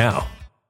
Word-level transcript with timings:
now. 0.00 0.39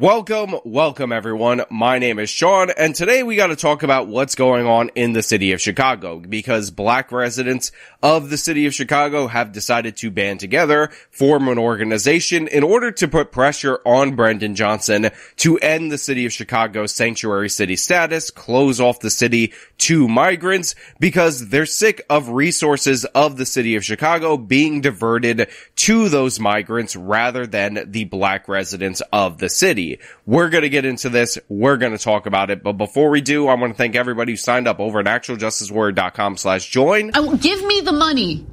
Welcome, 0.00 0.54
welcome 0.64 1.10
everyone. 1.10 1.62
My 1.70 1.98
name 1.98 2.20
is 2.20 2.30
Sean 2.30 2.70
and 2.70 2.94
today 2.94 3.24
we 3.24 3.34
got 3.34 3.48
to 3.48 3.56
talk 3.56 3.82
about 3.82 4.06
what's 4.06 4.36
going 4.36 4.64
on 4.64 4.90
in 4.94 5.12
the 5.12 5.24
city 5.24 5.50
of 5.50 5.60
Chicago 5.60 6.20
because 6.20 6.70
black 6.70 7.10
residents 7.10 7.72
of 8.00 8.30
the 8.30 8.36
city 8.36 8.66
of 8.66 8.74
Chicago 8.74 9.26
have 9.26 9.50
decided 9.50 9.96
to 9.96 10.12
band 10.12 10.38
together, 10.38 10.90
form 11.10 11.48
an 11.48 11.58
organization 11.58 12.46
in 12.46 12.62
order 12.62 12.92
to 12.92 13.08
put 13.08 13.32
pressure 13.32 13.80
on 13.84 14.14
Brandon 14.14 14.54
Johnson 14.54 15.10
to 15.38 15.58
end 15.58 15.90
the 15.90 15.98
city 15.98 16.26
of 16.26 16.32
Chicago's 16.32 16.94
sanctuary 16.94 17.48
city 17.48 17.74
status, 17.74 18.30
close 18.30 18.80
off 18.80 19.00
the 19.00 19.10
city 19.10 19.52
to 19.78 20.06
migrants 20.06 20.76
because 21.00 21.48
they're 21.48 21.66
sick 21.66 22.02
of 22.08 22.28
resources 22.28 23.04
of 23.04 23.36
the 23.36 23.46
city 23.46 23.74
of 23.74 23.84
Chicago 23.84 24.36
being 24.36 24.80
diverted 24.80 25.48
to 25.74 26.08
those 26.08 26.38
migrants 26.38 26.94
rather 26.94 27.48
than 27.48 27.90
the 27.90 28.04
black 28.04 28.46
residents 28.46 29.02
of 29.12 29.38
the 29.38 29.48
city. 29.48 29.87
We're 30.26 30.48
going 30.48 30.62
to 30.62 30.68
get 30.68 30.84
into 30.84 31.08
this. 31.08 31.38
We're 31.48 31.76
going 31.76 31.92
to 31.92 32.02
talk 32.02 32.26
about 32.26 32.50
it. 32.50 32.62
But 32.62 32.74
before 32.74 33.10
we 33.10 33.20
do, 33.20 33.48
I 33.48 33.54
want 33.54 33.72
to 33.72 33.76
thank 33.76 33.96
everybody 33.96 34.32
who 34.32 34.36
signed 34.36 34.68
up 34.68 34.80
over 34.80 35.00
at 35.00 35.06
actualjusticewarrior.com 35.06 36.36
slash 36.36 36.68
join. 36.68 37.12
Oh, 37.14 37.36
give 37.36 37.64
me 37.64 37.80
the 37.80 37.92
money. 37.92 38.46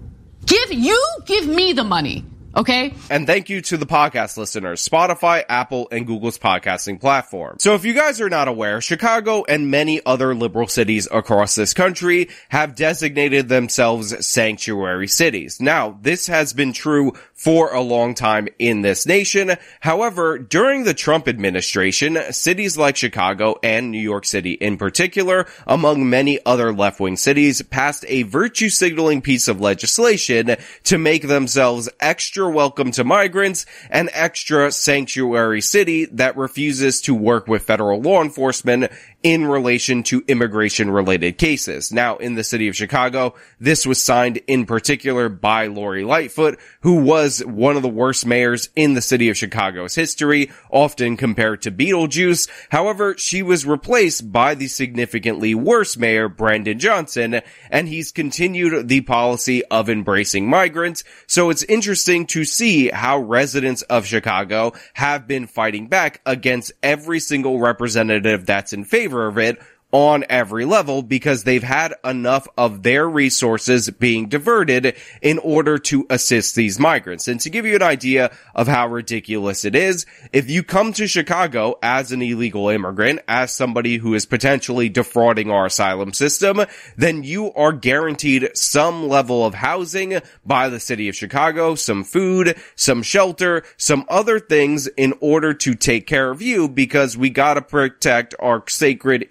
Give 0.45 0.73
you 0.73 1.03
give 1.25 1.47
me 1.47 1.73
the 1.73 1.83
money. 1.83 2.23
Okay. 2.55 2.93
And 3.09 3.27
thank 3.27 3.49
you 3.49 3.61
to 3.63 3.75
the 3.75 3.85
podcast 3.85 4.37
listeners, 4.37 4.87
Spotify, 4.87 5.43
Apple, 5.49 5.89
and 5.91 6.07
Google's 6.07 6.37
podcasting 6.37 7.01
platform. 7.01 7.57
So 7.59 7.75
if 7.75 7.83
you 7.83 7.93
guys 7.93 8.21
are 8.21 8.29
not 8.29 8.47
aware, 8.47 8.79
Chicago 8.79 9.43
and 9.43 9.69
many 9.69 10.01
other 10.05 10.33
liberal 10.33 10.67
cities 10.67 11.05
across 11.11 11.55
this 11.55 11.73
country 11.73 12.29
have 12.47 12.75
designated 12.75 13.49
themselves 13.49 14.25
sanctuary 14.25 15.09
cities. 15.09 15.59
Now, 15.59 15.99
this 16.01 16.27
has 16.27 16.53
been 16.53 16.71
true 16.71 17.13
for 17.33 17.73
a 17.73 17.81
long 17.81 18.13
time 18.13 18.47
in 18.57 18.81
this 18.81 19.05
nation. 19.05 19.51
However, 19.81 20.37
during 20.37 20.85
the 20.85 20.93
Trump 20.93 21.27
administration, 21.27 22.17
cities 22.31 22.77
like 22.77 22.95
Chicago 22.95 23.59
and 23.61 23.91
New 23.91 23.99
York 23.99 24.25
City 24.25 24.53
in 24.53 24.77
particular, 24.77 25.45
among 25.67 26.09
many 26.09 26.39
other 26.45 26.71
left-wing 26.71 27.17
cities, 27.17 27.61
passed 27.63 28.05
a 28.07 28.23
virtue 28.23 28.69
signaling 28.69 29.21
piece 29.21 29.49
of 29.49 29.59
legislation 29.59 30.55
to 30.85 30.97
make 30.97 31.27
themselves 31.27 31.89
extra 31.99 32.44
welcome 32.49 32.91
to 32.91 33.03
migrants 33.03 33.65
an 33.89 34.09
extra 34.13 34.71
sanctuary 34.71 35.61
city 35.61 36.05
that 36.05 36.37
refuses 36.37 37.01
to 37.01 37.13
work 37.13 37.47
with 37.47 37.63
federal 37.63 38.01
law 38.01 38.21
enforcement 38.21 38.91
in 39.25 39.43
relation 39.43 40.03
to 40.03 40.23
immigration 40.27 40.91
related 40.91 41.35
cases. 41.39 41.91
Now, 41.91 42.17
in 42.17 42.35
the 42.35 42.43
city 42.43 42.67
of 42.67 42.75
Chicago, 42.75 43.33
this 43.59 43.83
was 43.83 43.99
signed 43.99 44.37
in 44.45 44.67
particular 44.67 45.29
by 45.29 45.65
Lori 45.65 46.03
Lightfoot, 46.03 46.59
who 46.81 46.97
was 47.01 47.43
one 47.43 47.75
of 47.75 47.81
the 47.81 47.89
worst 47.89 48.27
mayors 48.27 48.69
in 48.75 48.93
the 48.93 49.01
city 49.01 49.29
of 49.29 49.35
Chicago's 49.35 49.95
history, 49.95 50.51
often 50.69 51.17
compared 51.17 51.63
to 51.63 51.71
Beetlejuice. 51.71 52.47
However, 52.69 53.17
she 53.17 53.41
was 53.41 53.65
replaced 53.65 54.31
by 54.31 54.53
the 54.53 54.67
significantly 54.67 55.55
worse 55.55 55.97
mayor, 55.97 56.29
Brandon 56.29 56.77
Johnson, 56.77 57.41
and 57.71 57.87
he's 57.87 58.11
continued 58.11 58.87
the 58.87 59.01
policy 59.01 59.65
of 59.65 59.89
embracing 59.89 60.47
migrants. 60.47 61.03
So 61.25 61.49
it's 61.49 61.63
interesting 61.63 62.27
to 62.27 62.45
see 62.45 62.89
how 62.89 63.17
residents 63.17 63.81
of 63.81 64.05
Chicago 64.05 64.73
have 64.93 65.25
been 65.25 65.47
fighting 65.47 65.87
back 65.87 66.21
against 66.27 66.73
every 66.83 67.19
single 67.19 67.57
representative 67.57 68.45
that's 68.45 68.71
in 68.71 68.85
favor 68.85 69.14
favor 69.15 69.27
of 69.27 69.37
it 69.37 69.59
on 69.95 70.25
every 70.29 70.65
level 70.65 71.01
because 71.01 71.45
they've 71.45 71.63
had 71.63 71.93
enough 72.03 72.49
of 72.57 72.83
their 72.83 73.07
resources 73.07 73.89
being 73.91 74.27
diverted 74.27 74.93
in 75.21 75.39
order 75.39 75.77
to 75.77 76.05
assist 76.09 76.53
these 76.53 76.77
migrants. 76.77 77.29
And 77.29 77.39
to 77.39 77.49
give 77.49 77.65
you 77.65 77.77
an 77.77 77.81
idea 77.81 78.35
of 78.53 78.67
how 78.67 78.89
ridiculous 78.89 79.63
it 79.63 79.73
is, 79.73 80.05
if 80.33 80.49
you 80.49 80.63
come 80.63 80.91
to 80.91 81.07
Chicago 81.07 81.79
as 81.81 82.11
an 82.11 82.21
illegal 82.21 82.67
immigrant, 82.67 83.21
as 83.29 83.53
somebody 83.53 83.95
who 83.95 84.13
is 84.15 84.25
potentially 84.25 84.89
defrauding 84.89 85.49
our 85.49 85.67
asylum 85.67 86.11
system, 86.11 86.59
then 86.97 87.23
you 87.23 87.53
are 87.53 87.71
guaranteed 87.71 88.49
some 88.53 89.07
level 89.07 89.45
of 89.45 89.53
housing 89.53 90.19
by 90.45 90.67
the 90.67 90.81
city 90.81 91.07
of 91.07 91.15
Chicago, 91.15 91.73
some 91.73 92.03
food, 92.03 92.59
some 92.75 93.01
shelter, 93.01 93.63
some 93.77 94.03
other 94.09 94.41
things 94.41 94.87
in 94.97 95.13
order 95.21 95.53
to 95.53 95.73
take 95.73 96.05
care 96.05 96.31
of 96.31 96.41
you 96.41 96.67
because 96.67 97.15
we 97.15 97.29
gotta 97.29 97.61
protect 97.61 98.35
our 98.39 98.61
sacred 98.67 99.29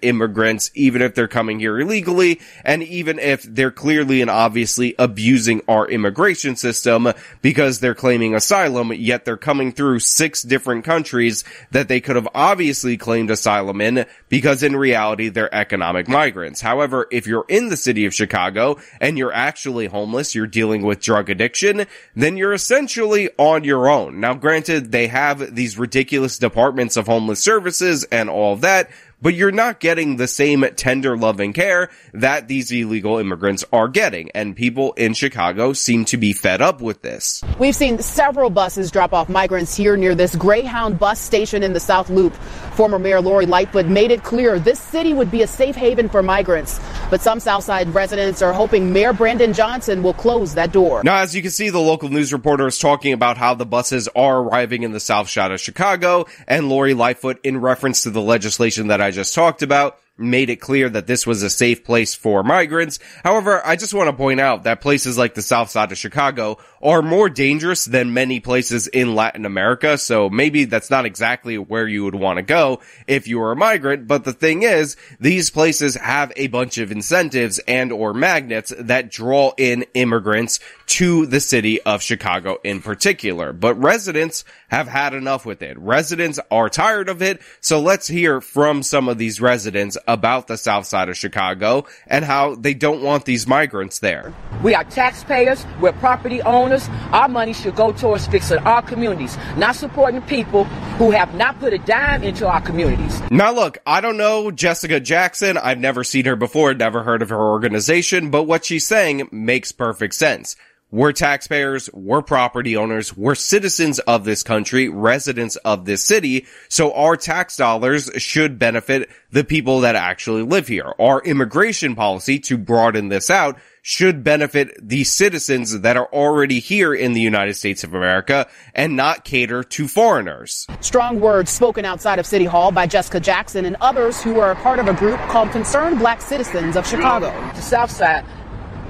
even 0.73 1.01
if 1.01 1.15
they're 1.15 1.27
coming 1.27 1.59
here 1.59 1.79
illegally, 1.79 2.39
and 2.63 2.83
even 2.83 3.19
if 3.19 3.43
they're 3.43 3.71
clearly 3.71 4.21
and 4.21 4.29
obviously 4.29 4.95
abusing 4.97 5.61
our 5.67 5.87
immigration 5.87 6.55
system 6.55 7.11
because 7.41 7.79
they're 7.79 7.95
claiming 7.95 8.35
asylum, 8.35 8.93
yet 8.93 9.25
they're 9.25 9.37
coming 9.37 9.71
through 9.71 9.99
six 9.99 10.41
different 10.41 10.85
countries 10.85 11.43
that 11.71 11.87
they 11.87 12.01
could 12.01 12.15
have 12.15 12.27
obviously 12.33 12.97
claimed 12.97 13.29
asylum 13.29 13.81
in 13.81 14.05
because 14.29 14.63
in 14.63 14.75
reality 14.75 15.29
they're 15.29 15.53
economic 15.53 16.07
migrants. 16.07 16.61
However, 16.61 17.07
if 17.11 17.27
you're 17.27 17.45
in 17.47 17.69
the 17.69 17.77
city 17.77 18.05
of 18.05 18.13
Chicago 18.13 18.77
and 18.99 19.17
you're 19.17 19.33
actually 19.33 19.87
homeless, 19.87 20.35
you're 20.35 20.47
dealing 20.47 20.83
with 20.83 21.01
drug 21.01 21.29
addiction, 21.29 21.85
then 22.15 22.37
you're 22.37 22.53
essentially 22.53 23.29
on 23.37 23.63
your 23.63 23.89
own. 23.89 24.19
Now 24.19 24.33
granted, 24.33 24.91
they 24.91 25.07
have 25.07 25.55
these 25.55 25.77
ridiculous 25.77 26.37
departments 26.37 26.97
of 26.97 27.07
homeless 27.07 27.41
services 27.41 28.03
and 28.11 28.29
all 28.29 28.53
of 28.53 28.61
that, 28.61 28.89
but 29.21 29.33
you're 29.33 29.51
not 29.51 29.79
getting 29.79 30.17
the 30.17 30.27
same 30.27 30.65
tender 30.75 31.17
loving 31.17 31.53
care 31.53 31.89
that 32.13 32.47
these 32.47 32.71
illegal 32.71 33.17
immigrants 33.17 33.63
are 33.71 33.87
getting. 33.87 34.29
And 34.31 34.55
people 34.55 34.93
in 34.93 35.13
Chicago 35.13 35.73
seem 35.73 36.05
to 36.05 36.17
be 36.17 36.33
fed 36.33 36.61
up 36.61 36.81
with 36.81 37.01
this. 37.01 37.43
We've 37.59 37.75
seen 37.75 37.99
several 37.99 38.49
buses 38.49 38.91
drop 38.91 39.13
off 39.13 39.29
migrants 39.29 39.75
here 39.75 39.97
near 39.97 40.15
this 40.15 40.35
Greyhound 40.35 40.99
bus 40.99 41.19
station 41.19 41.63
in 41.63 41.73
the 41.73 41.79
South 41.79 42.09
Loop. 42.09 42.33
Former 42.75 42.99
Mayor 42.99 43.21
Lori 43.21 43.45
Lightfoot 43.45 43.85
made 43.85 44.11
it 44.11 44.23
clear 44.23 44.59
this 44.59 44.79
city 44.79 45.13
would 45.13 45.31
be 45.31 45.43
a 45.43 45.47
safe 45.47 45.75
haven 45.75 46.09
for 46.09 46.21
migrants. 46.21 46.79
But 47.09 47.21
some 47.21 47.39
Southside 47.39 47.87
residents 47.93 48.41
are 48.41 48.51
hoping 48.51 48.91
Mayor 48.91 49.13
Brandon 49.13 49.53
Johnson 49.53 50.03
will 50.03 50.13
close 50.13 50.55
that 50.55 50.73
door. 50.73 51.01
Now, 51.03 51.19
as 51.19 51.33
you 51.33 51.41
can 51.41 51.51
see, 51.51 51.69
the 51.69 51.79
local 51.79 52.09
news 52.09 52.33
reporter 52.33 52.67
is 52.67 52.77
talking 52.77 53.13
about 53.13 53.37
how 53.37 53.53
the 53.53 53.65
buses 53.65 54.09
are 54.15 54.39
arriving 54.39 54.83
in 54.83 54.91
the 54.91 54.99
South 54.99 55.29
Side 55.29 55.51
of 55.51 55.61
Chicago 55.61 56.25
and 56.47 56.67
Lori 56.67 56.93
Lightfoot 56.93 57.39
in 57.43 57.61
reference 57.61 58.03
to 58.03 58.09
the 58.09 58.21
legislation 58.21 58.87
that 58.87 58.99
I 58.99 59.11
just 59.11 59.33
talked 59.33 59.61
about 59.61 59.97
made 60.17 60.49
it 60.49 60.57
clear 60.57 60.89
that 60.89 61.07
this 61.07 61.27
was 61.27 61.43
a 61.43 61.49
safe 61.49 61.83
place 61.83 62.15
for 62.15 62.43
migrants. 62.43 62.99
However, 63.23 63.61
I 63.65 63.75
just 63.75 63.93
want 63.93 64.09
to 64.09 64.15
point 64.15 64.39
out 64.39 64.63
that 64.63 64.81
places 64.81 65.17
like 65.17 65.33
the 65.33 65.41
south 65.41 65.69
side 65.69 65.91
of 65.91 65.97
Chicago 65.97 66.57
are 66.81 67.01
more 67.01 67.29
dangerous 67.29 67.85
than 67.85 68.13
many 68.13 68.39
places 68.39 68.87
in 68.87 69.15
Latin 69.15 69.45
America. 69.45 69.97
So 69.97 70.29
maybe 70.29 70.65
that's 70.65 70.89
not 70.89 71.05
exactly 71.05 71.57
where 71.57 71.87
you 71.87 72.05
would 72.05 72.15
want 72.15 72.37
to 72.37 72.43
go 72.43 72.79
if 73.07 73.27
you 73.27 73.39
were 73.39 73.51
a 73.51 73.55
migrant. 73.55 74.07
But 74.07 74.23
the 74.23 74.33
thing 74.33 74.63
is, 74.63 74.95
these 75.19 75.49
places 75.49 75.95
have 75.95 76.31
a 76.35 76.47
bunch 76.47 76.77
of 76.77 76.91
incentives 76.91 77.59
and 77.67 77.91
or 77.91 78.13
magnets 78.13 78.71
that 78.77 79.11
draw 79.11 79.53
in 79.57 79.85
immigrants 79.95 80.59
to 80.87 81.25
the 81.25 81.39
city 81.39 81.81
of 81.81 82.01
Chicago 82.01 82.57
in 82.63 82.81
particular. 82.81 83.51
But 83.51 83.75
residents 83.75 84.45
have 84.69 84.87
had 84.87 85.13
enough 85.13 85.45
with 85.45 85.61
it. 85.61 85.77
Residents 85.79 86.39
are 86.51 86.69
tired 86.69 87.09
of 87.09 87.21
it. 87.21 87.41
So 87.59 87.81
let's 87.81 88.07
hear 88.07 88.41
from 88.41 88.83
some 88.83 89.09
of 89.09 89.17
these 89.17 89.41
residents 89.41 89.97
about 90.07 90.47
the 90.47 90.57
south 90.57 90.85
side 90.85 91.09
of 91.09 91.17
Chicago 91.17 91.85
and 92.07 92.25
how 92.25 92.55
they 92.55 92.73
don't 92.73 93.01
want 93.01 93.25
these 93.25 93.47
migrants 93.47 93.99
there. 93.99 94.33
We 94.63 94.75
are 94.75 94.83
taxpayers, 94.83 95.65
we're 95.81 95.93
property 95.93 96.41
owners. 96.41 96.87
Our 97.11 97.27
money 97.27 97.53
should 97.53 97.75
go 97.75 97.91
towards 97.91 98.27
fixing 98.27 98.59
our 98.59 98.81
communities, 98.81 99.37
not 99.57 99.75
supporting 99.75 100.21
people 100.23 100.65
who 100.97 101.11
have 101.11 101.33
not 101.35 101.59
put 101.59 101.73
a 101.73 101.77
dime 101.79 102.23
into 102.23 102.47
our 102.47 102.61
communities. 102.61 103.21
Now 103.31 103.51
look, 103.51 103.77
I 103.85 104.01
don't 104.01 104.17
know 104.17 104.51
Jessica 104.51 104.99
Jackson. 104.99 105.57
I've 105.57 105.79
never 105.79 106.03
seen 106.03 106.25
her 106.25 106.35
before, 106.35 106.73
never 106.73 107.03
heard 107.03 107.21
of 107.21 107.29
her 107.29 107.41
organization, 107.41 108.29
but 108.29 108.43
what 108.43 108.65
she's 108.65 108.85
saying 108.85 109.27
makes 109.31 109.71
perfect 109.71 110.15
sense 110.15 110.55
We're 110.91 111.13
taxpayers, 111.13 111.89
we're 111.93 112.21
property 112.21 112.77
owners, 112.77 113.17
we're 113.17 113.35
citizens 113.35 113.97
of 113.99 114.23
this 114.23 114.43
country, 114.43 114.87
residents 114.87 115.55
of 115.57 115.85
this 115.85 116.03
city, 116.03 116.45
so 116.69 116.93
our 116.93 117.17
tax 117.17 117.57
dollars 117.57 118.09
should 118.17 118.59
benefit 118.59 119.09
the 119.31 119.43
people 119.43 119.81
that 119.81 119.95
actually 119.95 120.43
live 120.43 120.67
here. 120.67 120.93
Our 120.99 121.21
immigration 121.23 121.95
policy, 121.95 122.37
to 122.41 122.57
broaden 122.57 123.09
this 123.09 123.31
out, 123.31 123.57
should 123.81 124.23
benefit 124.23 124.77
the 124.81 125.03
citizens 125.03 125.81
that 125.81 125.97
are 125.97 126.07
already 126.13 126.59
here 126.59 126.93
in 126.93 127.13
the 127.13 127.21
United 127.21 127.55
States 127.55 127.83
of 127.83 127.95
America 127.95 128.47
and 128.73 128.95
not 128.95 129.23
cater 129.23 129.63
to 129.63 129.87
foreigners. 129.87 130.67
Strong 130.81 131.19
words 131.19 131.49
spoken 131.49 131.83
outside 131.83 132.19
of 132.19 132.27
City 132.27 132.45
Hall 132.45 132.71
by 132.71 132.85
Jessica 132.85 133.19
Jackson 133.19 133.65
and 133.65 133.75
others 133.81 134.21
who 134.21 134.39
are 134.39 134.51
a 134.51 134.55
part 134.55 134.77
of 134.77 134.87
a 134.87 134.93
group 134.93 135.19
called 135.29 135.51
Concerned 135.51 135.97
Black 135.97 136.21
Citizens 136.21 136.75
of 136.75 136.87
Chicago. 136.87 137.31
The 137.55 137.61
South 137.61 137.91
Side 137.91 138.23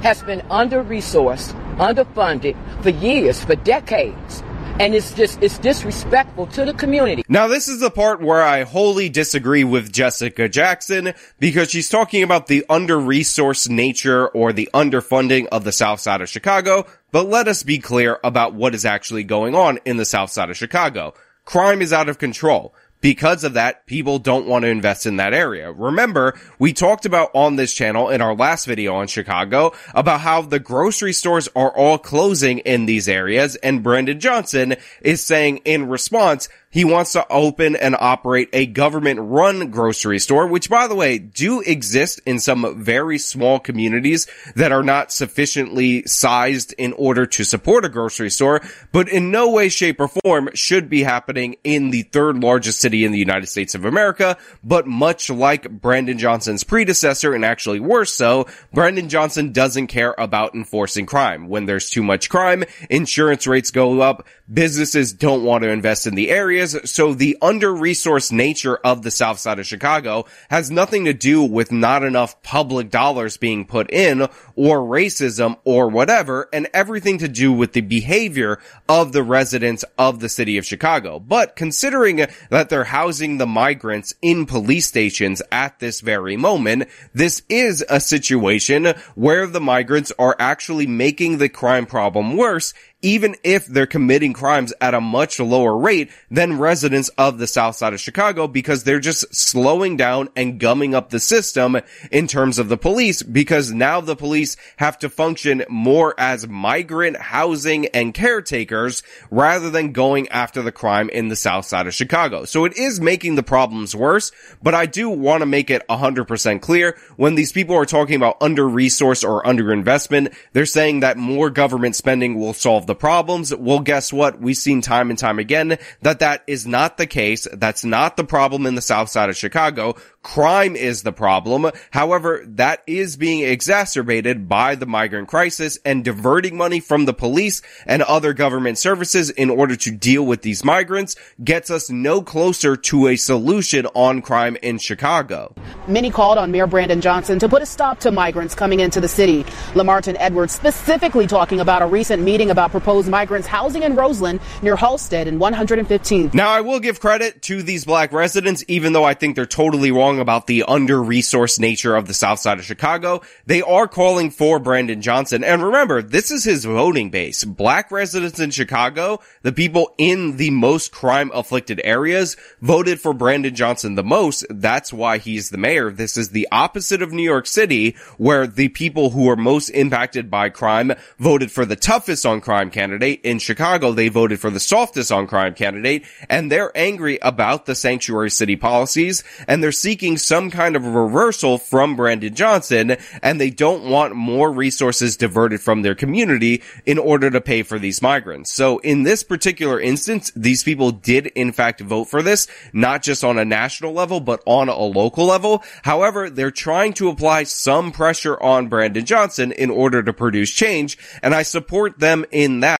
has 0.02 0.22
been 0.24 0.42
under 0.52 0.84
resourced, 0.84 1.54
underfunded 1.77 2.55
for 2.82 2.89
years, 2.89 3.44
for 3.44 3.55
decades. 3.55 4.44
And 4.77 4.94
it's 4.94 5.13
just, 5.13 5.41
it's 5.41 5.58
disrespectful 5.58 6.48
to 6.48 6.65
the 6.65 6.74
community. 6.74 7.24
Now, 7.29 7.48
this 7.48 7.70
is 7.70 7.79
the 7.79 7.89
part 7.89 8.22
where 8.22 8.44
I 8.44 8.63
wholly 8.63 9.08
disagree 9.08 9.63
with 9.63 9.94
Jessica 9.94 10.50
Jackson 10.50 11.13
because 11.39 11.72
she's 11.72 11.88
talking 11.88 12.24
about 12.24 12.48
the 12.48 12.65
under-resourced 12.67 13.70
nature 13.70 14.27
or 14.27 14.51
the 14.51 14.70
underfunding 14.74 15.48
of 15.48 15.63
the 15.63 15.72
South 15.72 16.01
Side 16.01 16.20
of 16.20 16.27
Chicago. 16.27 16.86
But 17.13 17.29
let 17.29 17.48
us 17.48 17.63
be 17.63 17.77
clear 17.77 18.20
about 18.22 18.53
what 18.53 18.75
is 18.75 18.84
actually 18.84 19.24
going 19.24 19.55
on 19.55 19.79
in 19.86 19.96
the 19.96 20.03
South 20.03 20.29
Side 20.29 20.50
of 20.50 20.58
Chicago. 20.58 21.13
Crime 21.46 21.82
is 21.82 21.94
out 21.94 22.10
of 22.10 22.17
control. 22.17 22.74
Because 23.02 23.44
of 23.44 23.54
that, 23.54 23.86
people 23.86 24.18
don't 24.18 24.48
want 24.48 24.64
to 24.64 24.70
invest 24.70 25.06
in 25.06 25.18
that 25.18 25.34
area. 25.34 25.72
Remember, 25.72 26.40
we 26.58 26.74
talked 26.74 27.06
about 27.06 27.30
on 27.36 27.56
this 27.56 27.74
channel 27.74 28.10
in 28.10 28.22
our 28.22 28.36
last 28.36 28.66
video 28.66 28.96
on 28.96 29.08
Chicago 29.08 29.74
about 29.94 30.22
how 30.22 30.42
the 30.42 30.60
grocery 30.60 31.14
stores 31.14 31.48
are 31.56 31.70
all 31.70 32.00
closing 32.00 32.60
in 32.60 32.88
these 32.88 33.08
areas 33.08 33.56
and 33.58 33.84
Brandon 33.84 34.20
Johnson 34.20 34.75
is 35.02 35.24
saying 35.24 35.58
in 35.66 35.88
response, 35.88 36.50
he 36.75 36.84
wants 36.84 37.13
to 37.13 37.25
open 37.29 37.77
and 37.77 37.96
operate 37.98 38.50
a 38.51 38.65
government 38.65 39.17
run 39.22 39.72
grocery 39.72 40.20
store, 40.20 40.46
which 40.46 40.70
by 40.70 40.88
the 40.88 40.94
way, 40.94 41.17
do 41.17 41.62
exist 41.62 42.20
in 42.25 42.38
some 42.38 42.84
very 42.84 43.17
small 43.17 43.62
communities 43.62 44.27
that 44.58 44.74
are 44.74 44.84
not 44.84 45.10
sufficiently 45.10 46.05
sized 46.05 46.74
in 46.77 46.91
order 46.91 47.25
to 47.25 47.46
support 47.46 47.86
a 47.86 47.89
grocery 47.89 48.29
store, 48.29 48.62
but 48.91 49.08
in 49.08 49.32
no 49.32 49.51
way, 49.51 49.70
shape 49.70 50.01
or 50.01 50.10
form 50.10 50.50
should 50.53 50.89
be 50.89 51.01
happening 51.03 51.55
in 51.63 51.91
the 51.91 52.01
third 52.01 52.44
largest 52.44 52.82
city 52.82 53.05
in 53.05 53.13
the 53.13 53.20
United 53.20 53.48
States 53.48 53.74
of 53.74 53.86
America. 53.86 54.38
But 54.62 54.86
much 54.86 55.29
like 55.29 55.70
Brandon 55.70 56.17
Johnson's 56.17 56.65
predecessor 56.65 57.34
and 57.34 57.46
actually 57.46 57.79
worse 57.79 58.12
so, 58.12 58.48
Brandon 58.74 59.08
Johnson 59.08 59.53
doesn't 59.53 59.88
care 59.88 60.13
about 60.17 60.55
enforcing 60.55 61.05
crime. 61.05 61.48
When 61.48 61.67
there's 61.67 61.89
too 61.89 62.03
much 62.03 62.29
crime, 62.29 62.65
insurance 62.89 63.48
rates 63.48 63.72
go 63.72 64.01
up, 64.01 64.27
businesses 64.53 65.13
don't 65.13 65.46
want 65.46 65.63
to 65.63 65.70
invest 65.70 66.05
in 66.05 66.15
the 66.15 66.29
area 66.29 66.64
so 66.72 67.13
the 67.13 67.38
under-resourced 67.41 68.31
nature 68.31 68.77
of 68.77 69.01
the 69.01 69.12
south 69.12 69.39
side 69.39 69.60
of 69.60 69.65
Chicago 69.65 70.25
has 70.50 70.72
nothing 70.72 71.05
to 71.05 71.13
do 71.13 71.43
with 71.43 71.72
not 71.72 72.03
enough 72.03 72.41
public 72.43 72.89
dollars 72.89 73.38
being 73.38 73.65
put 73.65 73.91
in 73.91 74.22
or 74.55 74.79
racism 74.79 75.57
or 75.63 75.89
whatever 75.89 76.50
and 76.51 76.67
everything 76.74 77.17
to 77.19 77.27
do 77.27 77.51
with 77.51 77.74
the 77.74 77.81
behavior 77.81 78.60
of 78.88 79.12
the 79.12 79.24
residents 79.24 79.84
of 79.98 80.19
the 80.19 80.29
city 80.29 80.57
of 80.57 80.65
Chicago. 80.65 81.19
But 81.19 81.55
considering 81.55 82.25
that 82.50 82.69
they're 82.69 82.84
housing 82.86 83.38
the 83.38 83.48
migrants 83.48 84.13
in 84.22 84.45
police 84.45 84.86
stations 84.86 85.41
at 85.51 85.79
this 85.79 86.01
very 86.01 86.38
moment, 86.38 86.88
this 87.13 87.41
is 87.50 87.84
a 87.89 88.00
situation 88.00 88.93
where 89.15 89.48
the 89.48 89.62
migrants 89.62 90.12
are 90.17 90.36
actually 90.39 90.88
making 90.88 91.38
the 91.38 91.50
crime 91.50 91.86
problem 91.86 92.38
worse 92.38 92.74
even 93.06 93.36
if 93.44 93.68
they're 93.68 93.86
committing 93.86 94.34
crimes 94.34 94.74
at 94.82 94.96
a 94.96 95.00
much 95.00 95.40
lower 95.40 95.78
rate 95.78 96.10
than 96.32 96.58
residents 96.58 97.08
of 97.10 97.38
the 97.38 97.46
south 97.46 97.76
side 97.76 97.94
of 97.94 98.00
Chicago 98.00 98.48
because 98.48 98.84
they're 98.84 99.00
just 99.00 99.34
slowing 99.34 99.96
down 99.96 100.28
and 100.36 100.60
gumming 100.60 100.96
up 100.96 101.12
the 101.12 101.20
system 101.20 101.78
in 102.10 102.26
terms 102.26 102.58
of 102.58 102.68
the 102.68 102.78
police 102.78 103.22
because 103.22 103.72
now 103.72 104.02
the 104.02 104.16
police 104.16 104.58
have 104.78 104.98
to 104.98 105.08
function 105.08 105.64
more 105.70 106.16
as 106.18 106.48
migrant 106.48 107.16
housing 107.16 107.86
and 107.90 108.16
caretakers 108.16 109.04
rather 109.30 109.70
than 109.70 109.92
going 109.92 110.28
after 110.30 110.64
the 110.64 110.72
crime 110.72 111.08
in 111.10 111.28
the 111.28 111.36
south 111.36 111.66
side 111.66 111.86
of 111.86 111.94
Chicago. 111.94 112.44
So 112.44 112.66
it 112.66 112.76
is 112.76 113.00
making 113.00 113.36
the 113.36 113.44
problems 113.44 113.96
worse, 113.96 114.32
but 114.64 114.74
I 114.74 114.88
do 114.88 115.12
want 115.12 115.42
to 115.42 115.46
make 115.46 115.70
it 115.70 115.88
100% 115.88 116.60
clear 116.60 116.98
when 117.18 117.36
these 117.36 117.52
people 117.52 117.76
are 117.76 117.86
talking 117.86 118.16
about 118.16 118.38
under-resourced 118.42 119.24
or 119.24 119.44
underinvestment, 119.44 120.34
they're 120.54 120.66
saying 120.66 121.02
that 121.02 121.18
more 121.18 121.52
government 121.52 121.96
spending 121.96 122.40
will 122.40 122.54
solve 122.54 122.88
the 122.88 122.95
problems. 122.96 123.54
Well, 123.54 123.80
guess 123.80 124.12
what? 124.12 124.40
We've 124.40 124.58
seen 124.58 124.82
time 124.82 125.10
and 125.10 125.20
time 125.20 125.40
again 125.40 125.78
that 126.02 126.20
that 126.20 126.44
is 126.48 126.66
not 126.66 126.98
the 126.98 127.08
case. 127.08 127.48
That's 127.52 127.86
not 127.86 128.18
the 128.18 128.24
problem 128.24 128.66
in 128.66 128.75
the 128.75 128.82
south 128.82 129.10
side 129.10 129.30
of 129.30 129.38
Chicago. 129.38 129.96
Crime 130.25 130.75
is 130.75 131.03
the 131.03 131.13
problem. 131.13 131.70
However, 131.91 132.44
that 132.48 132.82
is 132.88 133.15
being 133.15 133.41
exacerbated 133.41 134.50
by 134.50 134.74
the 134.74 134.88
migrant 134.88 135.27
crisis 135.27 135.77
and 135.86 136.03
diverting 136.03 136.58
money 136.58 136.79
from 136.79 137.05
the 137.05 137.13
police 137.13 137.62
and 137.86 138.01
other 138.01 138.34
government 138.34 138.79
services 138.79 139.29
in 139.29 139.51
order 139.51 139.75
to 139.75 139.91
deal 139.91 140.25
with 140.25 140.41
these 140.41 140.63
migrants 140.63 141.15
gets 141.44 141.70
us 141.70 141.91
no 141.91 142.24
closer 142.24 142.75
to 142.75 143.08
a 143.08 143.15
solution 143.15 143.86
on 143.94 144.24
crime 144.24 144.58
in 144.63 144.79
Chicago. 144.79 145.53
Many 145.88 146.10
called 146.10 146.39
on 146.39 146.51
Mayor 146.51 146.65
Brandon 146.65 147.01
Johnson 147.01 147.38
to 147.38 147.48
put 147.48 147.62
a 147.62 147.65
stop 147.67 148.00
to 148.00 148.12
migrants 148.12 148.55
coming 148.55 148.79
into 148.79 149.00
the 149.00 149.08
city. 149.08 149.46
Lamartin 149.75 150.17
Edwards 150.17 150.53
specifically 150.53 151.27
talking 151.27 151.60
about 151.60 151.84
a 151.84 151.86
recent 151.86 152.24
meeting 152.24 152.50
about 152.50 152.72
proposed 152.72 153.08
migrants 153.08 153.48
housing 153.48 153.84
in 153.84 153.96
Roseland 153.96 154.39
near 154.63 154.75
Halsted 154.75 155.27
and 155.27 155.39
115th. 155.39 156.34
Now, 156.34 156.50
I 156.50 156.62
will 156.62 156.79
give 156.79 157.00
credit 157.00 157.44
to 157.44 157.62
these 157.62 157.86
black 157.86 158.12
residents, 158.12 158.65
even 158.67 158.94
though 158.94 159.03
I 159.03 159.13
think 159.13 159.36
they're 159.36 159.46
totally 159.46 159.91
wrong 159.91 160.14
about 160.19 160.48
the 160.48 160.63
under-resourced 160.63 161.60
nature 161.60 161.95
of 161.95 162.07
the 162.07 162.13
south 162.13 162.39
side 162.39 162.60
of 162.60 162.65
Chicago. 162.65 163.22
They 163.45 163.62
are 163.62 163.88
calling 163.88 164.31
for 164.31 164.60
Brandon 164.60 165.01
Johnson. 165.01 165.43
And 165.43 165.63
remember, 165.63 166.01
this 166.01 166.31
is 166.31 166.43
his 166.43 166.65
voting 166.65 167.10
base. 167.10 167.43
Black 167.43 167.91
residents 167.91 168.39
in 168.39 168.51
Chicago, 168.51 169.19
the 169.41 169.51
people 169.51 169.93
in 169.98 170.38
the 170.38 170.50
most 170.51 170.91
crime 170.91 171.31
afflicted 171.34 171.81
areas, 171.84 172.38
voted 172.62 173.00
for 173.00 173.13
Brandon 173.13 173.55
Johnson 173.55 173.95
the 173.95 174.03
most. 174.03 174.45
That's 174.50 174.93
why 174.93 175.17
he's 175.17 175.50
the 175.50 175.57
mayor. 175.57 175.91
This 175.91 176.17
is 176.17 176.29
the 176.29 176.48
opposite 176.51 177.01
of 177.01 177.12
New 177.12 177.24
York 177.24 177.48
City, 177.48 177.95
where 178.17 178.45
the 178.45 178.69
people 178.69 179.10
who 179.10 179.29
are 179.29 179.36
most 179.36 179.69
impacted 179.69 180.29
by 180.29 180.50
crime 180.50 180.93
voted 181.17 181.51
for 181.51 181.65
the 181.65 181.75
toughest 181.75 182.25
on 182.25 182.41
crime 182.41 182.69
candidate. 182.69 183.22
In 183.24 183.39
Chicago, 183.39 183.91
they 183.91 184.10
voted 184.10 184.39
for 184.39 184.50
the 184.50 184.60
softest 184.60 185.12
on 185.12 185.27
crime 185.27 185.53
candidate, 185.55 186.05
and 186.29 186.51
they're 186.51 186.72
angry 186.75 187.17
about 187.22 187.65
the 187.65 187.75
sanctuary 187.75 188.29
city 188.29 188.55
policies, 188.55 189.24
and 189.48 189.63
they're 189.63 189.72
seeking 189.72 190.05
some 190.14 190.52
kind 190.52 190.76
of 190.76 190.86
reversal 190.86 191.58
from 191.58 191.96
Brandon 191.96 192.34
Johnson, 192.36 192.98
and 193.24 193.42
they 193.42 193.50
don't 193.50 193.90
want 193.90 194.16
more 194.16 194.52
resources 194.52 195.18
diverted 195.18 195.62
from 195.62 195.82
their 195.82 195.96
community 195.96 196.62
in 196.86 197.00
order 197.00 197.32
to 197.32 197.42
pay 197.42 197.64
for 197.64 197.80
these 197.80 198.02
migrants. 198.02 198.52
So 198.52 198.78
in 198.80 199.02
this 199.02 199.24
particular 199.24 199.80
instance, 199.80 200.32
these 200.36 200.64
people 200.64 200.92
did 200.92 201.28
in 201.28 201.52
fact 201.52 201.82
vote 201.82 202.06
for 202.06 202.22
this, 202.22 202.48
not 202.72 203.02
just 203.02 203.24
on 203.24 203.40
a 203.40 203.46
national 203.46 203.94
level, 203.94 204.20
but 204.20 204.44
on 204.46 204.70
a 204.70 204.78
local 204.78 205.26
level. 205.26 205.64
However, 205.84 206.30
they're 206.30 206.52
trying 206.52 206.94
to 206.94 207.10
apply 207.10 207.44
some 207.44 207.92
pressure 207.92 208.42
on 208.42 208.68
Brandon 208.68 209.06
Johnson 209.06 209.52
in 209.52 209.72
order 209.72 210.04
to 210.04 210.14
produce 210.14 210.52
change, 210.52 210.98
and 211.24 211.34
I 211.34 211.42
support 211.42 212.00
them 212.00 212.26
in 212.32 212.60
that. 212.60 212.80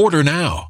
Order 0.00 0.22
now. 0.22 0.69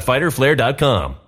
www.fighterflare.com 0.00 1.27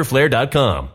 fighterflare.com. 0.03 0.89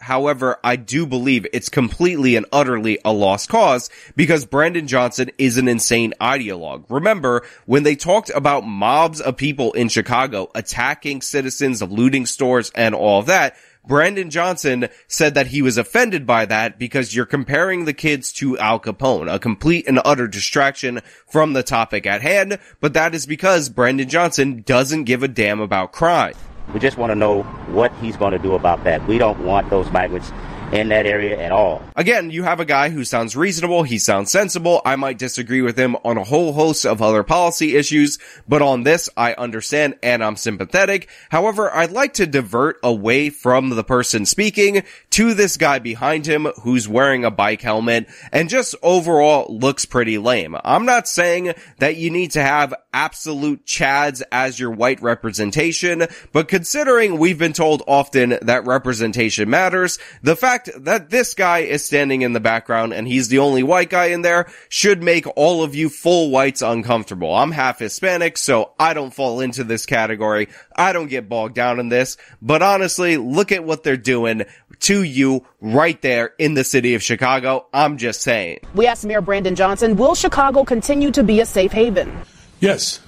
However, 0.00 0.58
I 0.62 0.76
do 0.76 1.06
believe 1.06 1.46
it's 1.52 1.68
completely 1.68 2.36
and 2.36 2.46
utterly 2.52 2.98
a 3.04 3.12
lost 3.12 3.48
cause 3.48 3.90
because 4.14 4.44
Brandon 4.44 4.86
Johnson 4.86 5.30
is 5.38 5.56
an 5.56 5.68
insane 5.68 6.14
ideologue. 6.20 6.84
Remember, 6.88 7.44
when 7.66 7.82
they 7.82 7.96
talked 7.96 8.30
about 8.30 8.66
mobs 8.66 9.20
of 9.20 9.36
people 9.36 9.72
in 9.72 9.88
Chicago 9.88 10.50
attacking 10.54 11.22
citizens, 11.22 11.82
looting 11.82 12.26
stores, 12.26 12.70
and 12.74 12.94
all 12.94 13.22
that, 13.22 13.56
Brandon 13.86 14.28
Johnson 14.28 14.88
said 15.08 15.34
that 15.34 15.48
he 15.48 15.62
was 15.62 15.78
offended 15.78 16.26
by 16.26 16.44
that 16.46 16.78
because 16.78 17.14
you're 17.14 17.24
comparing 17.24 17.86
the 17.86 17.94
kids 17.94 18.32
to 18.34 18.58
Al 18.58 18.78
Capone, 18.78 19.32
a 19.32 19.38
complete 19.38 19.88
and 19.88 20.00
utter 20.04 20.28
distraction 20.28 21.00
from 21.26 21.54
the 21.54 21.62
topic 21.62 22.06
at 22.06 22.20
hand, 22.20 22.58
but 22.80 22.92
that 22.92 23.14
is 23.14 23.24
because 23.24 23.68
Brandon 23.70 24.08
Johnson 24.08 24.62
doesn't 24.66 25.04
give 25.04 25.22
a 25.22 25.28
damn 25.28 25.60
about 25.60 25.92
crime. 25.92 26.34
We 26.74 26.78
just 26.78 26.98
want 26.98 27.10
to 27.10 27.16
know 27.16 27.42
what 27.72 27.92
he's 27.96 28.16
going 28.16 28.32
to 28.32 28.38
do 28.38 28.54
about 28.54 28.84
that. 28.84 29.06
We 29.08 29.18
don't 29.18 29.44
want 29.44 29.70
those 29.70 29.90
migrants 29.90 30.30
in 30.72 30.88
that 30.88 31.06
area 31.06 31.40
at 31.40 31.52
all. 31.52 31.82
Again, 31.96 32.30
you 32.30 32.42
have 32.42 32.60
a 32.60 32.64
guy 32.64 32.90
who 32.90 33.04
sounds 33.04 33.36
reasonable, 33.36 33.82
he 33.82 33.98
sounds 33.98 34.30
sensible. 34.30 34.80
I 34.84 34.96
might 34.96 35.18
disagree 35.18 35.62
with 35.62 35.78
him 35.78 35.96
on 36.04 36.16
a 36.16 36.24
whole 36.24 36.52
host 36.52 36.86
of 36.86 37.02
other 37.02 37.22
policy 37.22 37.76
issues, 37.76 38.18
but 38.48 38.62
on 38.62 38.82
this, 38.82 39.08
I 39.16 39.34
understand 39.34 39.96
and 40.02 40.22
I'm 40.22 40.36
sympathetic. 40.36 41.08
However, 41.30 41.74
I'd 41.74 41.92
like 41.92 42.14
to 42.14 42.26
divert 42.26 42.78
away 42.82 43.30
from 43.30 43.70
the 43.70 43.84
person 43.84 44.26
speaking 44.26 44.82
to 45.10 45.34
this 45.34 45.56
guy 45.56 45.78
behind 45.78 46.26
him 46.26 46.46
who's 46.62 46.88
wearing 46.88 47.24
a 47.24 47.30
bike 47.30 47.60
helmet 47.60 48.08
and 48.32 48.48
just 48.48 48.74
overall 48.82 49.46
looks 49.54 49.84
pretty 49.84 50.18
lame. 50.18 50.56
I'm 50.64 50.86
not 50.86 51.08
saying 51.08 51.54
that 51.78 51.96
you 51.96 52.10
need 52.10 52.32
to 52.32 52.42
have 52.42 52.74
absolute 52.92 53.64
chads 53.66 54.22
as 54.30 54.58
your 54.58 54.70
white 54.70 55.02
representation, 55.02 56.06
but 56.32 56.48
considering 56.48 57.18
we've 57.18 57.38
been 57.38 57.52
told 57.52 57.82
often 57.86 58.38
that 58.42 58.66
representation 58.66 59.50
matters, 59.50 59.98
the 60.22 60.36
fact 60.36 60.70
that 60.76 61.10
this 61.10 61.34
guy 61.34 61.60
is 61.60 61.84
standing 61.84 62.22
in 62.22 62.32
the 62.32 62.40
background 62.40 62.92
and 62.92 63.06
he's 63.08 63.28
the 63.28 63.38
only 63.38 63.62
white 63.62 63.90
guy 63.90 64.06
in 64.06 64.22
there 64.22 64.50
should 64.68 65.02
make 65.02 65.26
all 65.36 65.62
of 65.62 65.74
you 65.74 65.88
full 65.88 66.30
whites 66.30 66.62
uncomfortable. 66.62 67.34
I'm 67.34 67.52
half 67.52 67.80
Hispanic, 67.80 68.38
so 68.38 68.72
I 68.78 68.94
don't 68.94 69.14
fall 69.14 69.40
into 69.40 69.64
this 69.64 69.86
category. 69.86 70.48
I 70.76 70.92
don't 70.92 71.08
get 71.08 71.28
bogged 71.28 71.54
down 71.54 71.80
in 71.80 71.88
this, 71.88 72.16
but 72.40 72.62
honestly, 72.62 73.16
look 73.16 73.52
at 73.52 73.64
what 73.64 73.82
they're 73.82 73.96
doing 73.96 74.44
to 74.80 75.02
you 75.02 75.44
right 75.60 76.00
there 76.02 76.32
in 76.38 76.54
the 76.54 76.64
city 76.64 76.94
of 76.94 77.02
Chicago. 77.02 77.66
I'm 77.72 77.96
just 77.96 78.22
saying. 78.22 78.60
We 78.74 78.86
asked 78.86 79.04
Mayor 79.04 79.20
Brandon 79.20 79.54
Johnson, 79.54 79.96
will 79.96 80.14
Chicago 80.14 80.64
continue 80.64 81.10
to 81.12 81.22
be 81.22 81.40
a 81.40 81.46
safe 81.46 81.72
haven? 81.72 82.12
Yes. 82.60 83.00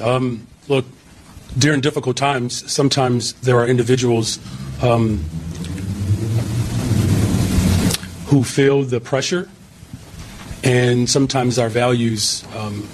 Um, 0.00 0.46
look, 0.68 0.84
during 1.58 1.80
difficult 1.80 2.16
times, 2.16 2.70
sometimes 2.70 3.32
there 3.34 3.58
are 3.58 3.66
individuals 3.66 4.38
um, 4.82 5.18
who 8.26 8.44
feel 8.44 8.82
the 8.82 9.00
pressure, 9.00 9.48
and 10.64 11.08
sometimes 11.08 11.58
our 11.58 11.68
values 11.68 12.44
um, 12.56 12.86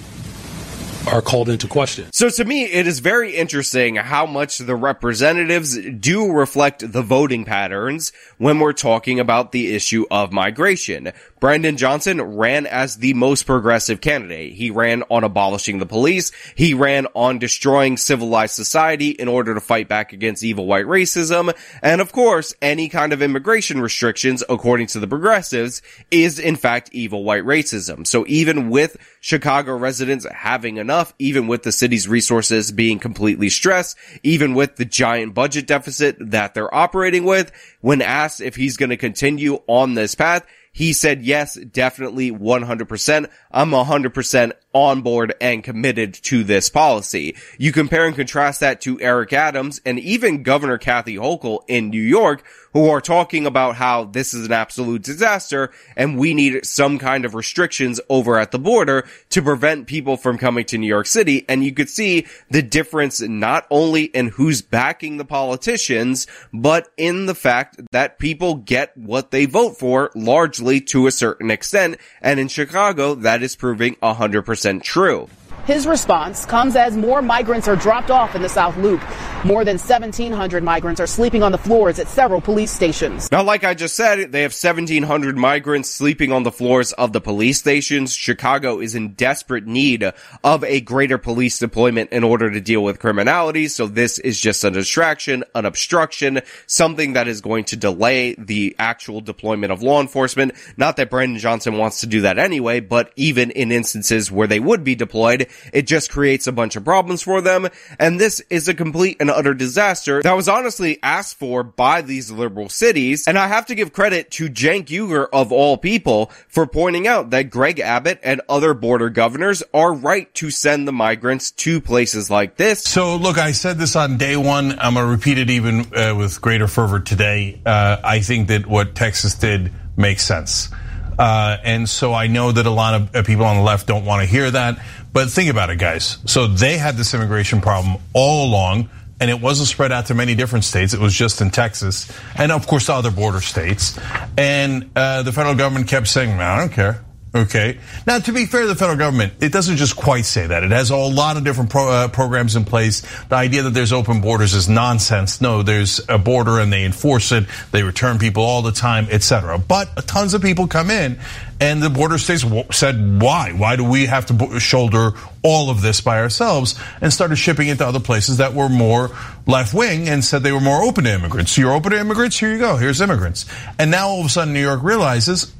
are 1.07 1.21
called 1.21 1.49
into 1.49 1.67
question. 1.67 2.11
So 2.13 2.29
to 2.29 2.45
me, 2.45 2.63
it 2.63 2.87
is 2.87 2.99
very 2.99 3.35
interesting 3.35 3.95
how 3.95 4.25
much 4.25 4.57
the 4.57 4.75
representatives 4.75 5.77
do 5.77 6.31
reflect 6.31 6.91
the 6.91 7.01
voting 7.01 7.45
patterns 7.45 8.13
when 8.37 8.59
we're 8.59 8.73
talking 8.73 9.19
about 9.19 9.51
the 9.51 9.75
issue 9.75 10.05
of 10.09 10.31
migration. 10.31 11.11
Brandon 11.39 11.75
Johnson 11.75 12.21
ran 12.21 12.65
as 12.65 12.97
the 12.97 13.13
most 13.13 13.43
progressive 13.43 13.99
candidate. 13.99 14.53
He 14.53 14.71
ran 14.71 15.03
on 15.09 15.25
abolishing 15.25 15.79
the 15.79 15.85
police. 15.85 16.31
He 16.55 16.73
ran 16.73 17.07
on 17.13 17.37
destroying 17.37 17.97
civilized 17.97 18.55
society 18.55 19.09
in 19.09 19.27
order 19.27 19.53
to 19.53 19.59
fight 19.59 19.89
back 19.89 20.13
against 20.13 20.43
evil 20.43 20.65
white 20.65 20.85
racism. 20.85 21.53
And 21.81 21.99
of 21.99 22.13
course, 22.13 22.55
any 22.61 22.87
kind 22.87 23.11
of 23.11 23.21
immigration 23.21 23.81
restrictions, 23.81 24.41
according 24.47 24.87
to 24.87 24.99
the 24.99 25.07
progressives, 25.07 25.81
is 26.11 26.39
in 26.39 26.55
fact 26.55 26.89
evil 26.93 27.25
white 27.25 27.43
racism. 27.43 28.07
So 28.07 28.23
even 28.27 28.69
with 28.69 28.95
Chicago 29.23 29.73
residents 29.77 30.27
having 30.29 30.75
enough, 30.75 31.13
even 31.17 31.47
with 31.47 31.63
the 31.63 31.71
city's 31.71 32.09
resources 32.09 32.73
being 32.73 32.99
completely 32.99 33.47
stressed, 33.47 33.95
even 34.21 34.53
with 34.53 34.75
the 34.75 34.83
giant 34.83 35.33
budget 35.33 35.65
deficit 35.65 36.17
that 36.19 36.53
they're 36.53 36.75
operating 36.75 37.23
with, 37.23 37.49
when 37.79 38.01
asked 38.01 38.41
if 38.41 38.57
he's 38.57 38.75
going 38.75 38.89
to 38.89 38.97
continue 38.97 39.61
on 39.65 39.93
this 39.93 40.13
path, 40.13 40.45
he 40.73 40.91
said, 40.91 41.21
yes, 41.21 41.55
definitely 41.55 42.31
100%. 42.31 43.29
I'm 43.49 43.69
100% 43.69 44.51
on 44.73 45.01
board 45.01 45.33
and 45.39 45.63
committed 45.63 46.13
to 46.13 46.43
this 46.43 46.69
policy. 46.69 47.35
You 47.57 47.71
compare 47.71 48.05
and 48.05 48.15
contrast 48.15 48.59
that 48.59 48.81
to 48.81 48.99
Eric 48.99 49.33
Adams 49.33 49.81
and 49.85 49.99
even 49.99 50.43
Governor 50.43 50.77
Kathy 50.77 51.15
Hochul 51.15 51.59
in 51.67 51.89
New 51.89 52.01
York, 52.01 52.43
who 52.73 52.89
are 52.89 53.01
talking 53.01 53.45
about 53.45 53.75
how 53.75 54.05
this 54.05 54.33
is 54.33 54.45
an 54.45 54.51
absolute 54.51 55.03
disaster 55.03 55.71
and 55.95 56.17
we 56.17 56.33
need 56.33 56.65
some 56.65 56.97
kind 56.97 57.23
of 57.23 57.35
restrictions 57.35 58.01
over 58.09 58.37
at 58.37 58.51
the 58.51 58.59
border 58.59 59.05
to 59.29 59.41
prevent 59.41 59.87
people 59.87 60.17
from 60.17 60.37
coming 60.37 60.65
to 60.65 60.77
New 60.77 60.87
York 60.87 61.05
City. 61.05 61.45
And 61.47 61.63
you 61.63 61.71
could 61.71 61.89
see 61.89 62.25
the 62.49 62.63
difference 62.63 63.21
not 63.21 63.67
only 63.69 64.05
in 64.05 64.29
who's 64.29 64.61
backing 64.61 65.17
the 65.17 65.25
politicians, 65.25 66.25
but 66.51 66.89
in 66.97 67.27
the 67.27 67.35
fact 67.35 67.79
that 67.91 68.17
people 68.17 68.55
get 68.55 68.97
what 68.97 69.31
they 69.31 69.45
vote 69.45 69.77
for 69.77 70.11
largely 70.15 70.81
to 70.81 71.07
a 71.07 71.11
certain 71.11 71.51
extent. 71.51 71.97
And 72.21 72.39
in 72.39 72.47
Chicago, 72.47 73.15
that 73.15 73.43
is 73.43 73.55
proving 73.55 73.95
100% 73.97 74.62
true. 74.83 75.27
His 75.65 75.87
response 75.87 76.45
comes 76.45 76.75
as 76.75 76.97
more 76.97 77.21
migrants 77.21 77.69
are 77.69 77.77
dropped 77.77 78.11
off 78.11 78.35
in 78.35 78.41
the 78.41 78.49
South 78.49 78.75
Loop. 78.75 79.01
More 79.45 79.63
than 79.63 79.77
1,700 79.77 80.61
migrants 80.61 80.99
are 80.99 81.07
sleeping 81.07 81.41
on 81.41 81.53
the 81.53 81.57
floors 81.57 81.99
at 81.99 82.07
several 82.07 82.41
police 82.41 82.71
stations. 82.71 83.29
Now, 83.31 83.43
like 83.43 83.63
I 83.63 83.73
just 83.73 83.95
said, 83.95 84.31
they 84.31 84.41
have 84.41 84.51
1,700 84.51 85.37
migrants 85.37 85.89
sleeping 85.89 86.33
on 86.33 86.43
the 86.43 86.51
floors 86.51 86.91
of 86.93 87.13
the 87.13 87.21
police 87.21 87.59
stations. 87.59 88.13
Chicago 88.13 88.79
is 88.79 88.95
in 88.95 89.13
desperate 89.13 89.65
need 89.65 90.11
of 90.43 90.63
a 90.65 90.81
greater 90.81 91.17
police 91.17 91.59
deployment 91.59 92.11
in 92.11 92.23
order 92.23 92.51
to 92.51 92.59
deal 92.61 92.83
with 92.83 92.99
criminality. 92.99 93.69
So 93.69 93.87
this 93.87 94.19
is 94.19 94.39
just 94.39 94.63
a 94.63 94.71
distraction, 94.71 95.45
an 95.55 95.65
obstruction, 95.65 96.41
something 96.67 97.13
that 97.13 97.27
is 97.29 97.39
going 97.39 97.65
to 97.65 97.77
delay 97.77 98.35
the 98.35 98.75
actual 98.79 99.21
deployment 99.21 99.71
of 99.71 99.81
law 99.81 100.01
enforcement. 100.01 100.53
Not 100.77 100.97
that 100.97 101.09
Brandon 101.09 101.39
Johnson 101.39 101.77
wants 101.77 102.01
to 102.01 102.07
do 102.07 102.21
that 102.21 102.37
anyway, 102.37 102.79
but 102.81 103.11
even 103.15 103.51
in 103.51 103.71
instances 103.71 104.31
where 104.31 104.47
they 104.47 104.59
would 104.59 104.83
be 104.83 104.95
deployed, 104.95 105.47
it 105.71 105.87
just 105.87 106.11
creates 106.11 106.47
a 106.47 106.51
bunch 106.51 106.75
of 106.75 106.83
problems 106.83 107.21
for 107.21 107.41
them. 107.41 107.67
And 107.99 108.19
this 108.19 108.41
is 108.49 108.67
a 108.67 108.73
complete 108.73 109.17
and 109.19 109.29
utter 109.29 109.53
disaster 109.53 110.21
that 110.21 110.33
was 110.35 110.47
honestly 110.47 110.99
asked 111.03 111.37
for 111.37 111.63
by 111.63 112.01
these 112.01 112.31
liberal 112.31 112.69
cities. 112.69 113.27
And 113.27 113.37
I 113.37 113.47
have 113.47 113.65
to 113.67 113.75
give 113.75 113.93
credit 113.93 114.31
to 114.31 114.49
Cenk 114.49 114.85
Uygur 114.85 115.27
of 115.31 115.51
all 115.51 115.77
people 115.77 116.31
for 116.47 116.67
pointing 116.67 117.07
out 117.07 117.29
that 117.31 117.49
Greg 117.49 117.79
Abbott 117.79 118.19
and 118.23 118.41
other 118.49 118.73
border 118.73 119.09
governors 119.09 119.63
are 119.73 119.93
right 119.93 120.33
to 120.35 120.49
send 120.51 120.87
the 120.87 120.91
migrants 120.93 121.51
to 121.51 121.81
places 121.81 122.29
like 122.29 122.57
this. 122.57 122.83
So 122.83 123.15
look, 123.17 123.37
I 123.37 123.51
said 123.51 123.77
this 123.77 123.95
on 123.95 124.17
day 124.17 124.37
one. 124.37 124.79
I'm 124.79 124.93
going 124.93 125.05
to 125.05 125.11
repeat 125.11 125.37
it 125.37 125.49
even 125.49 125.93
uh, 125.95 126.15
with 126.15 126.41
greater 126.41 126.67
fervor 126.67 126.99
today. 126.99 127.61
Uh, 127.65 127.97
I 128.03 128.19
think 128.19 128.47
that 128.49 128.65
what 128.65 128.95
Texas 128.95 129.35
did 129.35 129.71
makes 129.97 130.23
sense. 130.23 130.69
Uh, 131.17 131.57
and 131.63 131.87
so 131.87 132.13
I 132.13 132.27
know 132.27 132.51
that 132.51 132.65
a 132.65 132.71
lot 132.71 132.95
of 132.95 133.15
uh, 133.15 133.23
people 133.23 133.45
on 133.45 133.57
the 133.57 133.61
left 133.61 133.87
don't 133.87 134.05
want 134.05 134.21
to 134.21 134.27
hear 134.27 134.49
that. 134.49 134.79
But 135.13 135.29
think 135.29 135.49
about 135.49 135.69
it, 135.69 135.77
guys. 135.77 136.17
So 136.25 136.47
they 136.47 136.77
had 136.77 136.97
this 136.97 137.13
immigration 137.13 137.61
problem 137.61 137.97
all 138.13 138.47
along, 138.47 138.89
and 139.19 139.29
it 139.29 139.39
wasn't 139.39 139.69
spread 139.69 139.91
out 139.91 140.07
to 140.07 140.15
many 140.15 140.33
different 140.33 140.65
states. 140.65 140.93
It 140.93 140.99
was 140.99 141.13
just 141.13 141.39
in 141.39 141.51
Texas, 141.51 142.11
and 142.35 142.51
of 142.51 142.65
course, 142.65 142.89
other 142.89 143.11
border 143.11 143.39
states. 143.39 143.97
And 144.37 144.89
uh, 144.95 145.21
the 145.21 145.31
federal 145.31 145.55
government 145.55 145.87
kept 145.87 146.07
saying, 146.07 146.31
"I 146.39 146.57
don't 146.59 146.71
care." 146.73 147.03
Okay. 147.35 147.79
Now, 148.05 148.19
to 148.19 148.31
be 148.31 148.45
fair, 148.45 148.67
the 148.67 148.75
federal 148.75 148.97
government, 148.97 149.33
it 149.41 149.51
doesn't 149.51 149.77
just 149.77 149.95
quite 149.95 150.25
say 150.25 150.45
that. 150.45 150.63
It 150.63 150.69
has 150.69 150.91
a 150.91 150.95
lot 150.95 151.35
of 151.35 151.43
different 151.43 151.71
pro, 151.71 151.89
uh, 151.89 152.07
programs 152.07 152.55
in 152.55 152.63
place. 152.63 153.01
The 153.25 153.35
idea 153.35 153.63
that 153.63 153.71
there's 153.71 153.91
open 153.91 154.21
borders 154.21 154.53
is 154.53 154.69
nonsense. 154.69 155.41
No, 155.41 155.63
there's 155.63 155.99
a 156.07 156.19
border 156.19 156.59
and 156.59 156.71
they 156.71 156.85
enforce 156.85 157.31
it. 157.31 157.45
They 157.71 157.81
return 157.81 158.19
people 158.19 158.43
all 158.43 158.61
the 158.61 158.71
time, 158.71 159.07
etc. 159.09 159.57
But 159.57 160.05
tons 160.05 160.35
of 160.35 160.43
people 160.43 160.67
come 160.67 160.91
in 160.91 161.17
and 161.59 161.81
the 161.81 161.89
border 161.89 162.19
states 162.19 162.45
said, 162.71 163.19
why? 163.19 163.51
Why 163.53 163.77
do 163.77 163.83
we 163.83 164.05
have 164.05 164.27
to 164.27 164.59
shoulder 164.59 165.13
all 165.41 165.71
of 165.71 165.81
this 165.81 166.01
by 166.01 166.19
ourselves? 166.19 166.79
And 167.01 167.11
started 167.11 167.37
shipping 167.37 167.67
it 167.67 167.79
to 167.79 167.87
other 167.87 167.99
places 167.99 168.37
that 168.37 168.53
were 168.53 168.69
more 168.69 169.09
left 169.47 169.73
wing 169.73 170.07
and 170.07 170.23
said 170.23 170.43
they 170.43 170.51
were 170.51 170.59
more 170.59 170.83
open 170.83 171.05
to 171.05 171.11
immigrants. 171.11 171.53
So 171.53 171.61
you're 171.61 171.73
open 171.73 171.93
to 171.93 171.99
immigrants? 171.99 172.37
Here 172.37 172.51
you 172.51 172.59
go. 172.59 172.77
Here's 172.77 173.01
immigrants. 173.01 173.47
And 173.79 173.89
now 173.89 174.09
all 174.09 174.19
of 174.19 174.27
a 174.27 174.29
sudden 174.29 174.53
New 174.53 174.61
York 174.61 174.83
realizes, 174.83 175.51